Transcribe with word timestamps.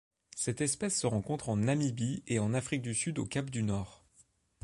Cette 0.35 0.61
espèce 0.61 0.97
se 0.99 1.05
rencontre 1.05 1.49
en 1.49 1.57
Namibie 1.57 2.23
et 2.25 2.39
en 2.39 2.55
Afrique 2.55 2.81
du 2.81 2.95
Sud 2.95 3.19
au 3.19 3.25
Cap-du-Nord. 3.27 4.03